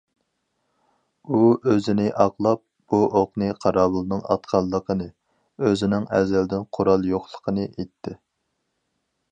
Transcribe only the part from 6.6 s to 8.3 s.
قورال يوقلۇقىنى ئېيتتى.